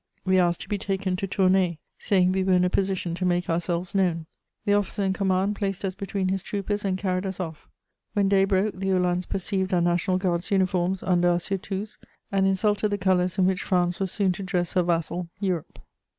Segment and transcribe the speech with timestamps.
[0.25, 3.51] We asked to be taken to Tournay, saying we were in a position to make
[3.51, 4.25] ourselves known.
[4.65, 7.67] The officer in command placed us between his troopers and carried us off.
[8.13, 11.99] When day broke, the uhlans perceived our national guards' uniforms under our surtouts,
[12.31, 15.77] and insulted the colours in which France was soon to dress her vassal, Europe.